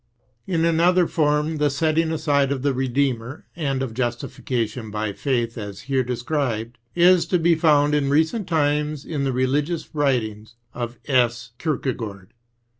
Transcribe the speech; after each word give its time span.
Li 0.47 0.55
another 0.67 1.05
form, 1.05 1.57
the 1.57 1.69
setting 1.69 2.11
aside 2.11 2.51
of 2.51 2.63
the 2.63 2.73
Redeemer 2.73 3.45
and 3.55 3.83
of 3.83 3.93
justification 3.93 4.89
by 4.89 5.13
faith 5.13 5.59
as 5.59 5.81
here 5.81 6.03
described 6.03 6.79
is 6.95 7.27
to 7.27 7.37
be 7.37 7.53
found 7.53 7.93
in 7.93 8.09
recent 8.09 8.47
times 8.47 9.05
in 9.05 9.25
the 9.25 9.31
religious 9.31 9.93
writings 9.93 10.55
of 10.73 10.97
S. 11.05 11.51
Kierkegaard. 11.59 12.33